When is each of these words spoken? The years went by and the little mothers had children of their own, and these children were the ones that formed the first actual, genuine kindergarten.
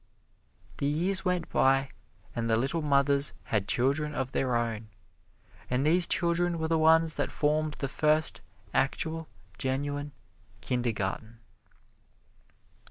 The 0.79 0.87
years 0.87 1.23
went 1.23 1.47
by 1.51 1.89
and 2.35 2.49
the 2.49 2.57
little 2.59 2.81
mothers 2.81 3.33
had 3.43 3.67
children 3.67 4.15
of 4.15 4.31
their 4.31 4.55
own, 4.55 4.89
and 5.69 5.85
these 5.85 6.07
children 6.07 6.57
were 6.57 6.69
the 6.69 6.77
ones 6.79 7.13
that 7.13 7.29
formed 7.29 7.75
the 7.75 7.87
first 7.87 8.41
actual, 8.73 9.27
genuine 9.59 10.11
kindergarten. 10.59 11.39